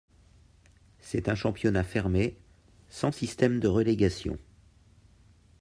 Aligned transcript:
C'est 0.99 1.29
un 1.29 1.35
championnat 1.35 1.83
fermé, 1.83 2.35
sans 2.89 3.11
système 3.11 3.59
de 3.59 3.67
relégation. 3.67 4.39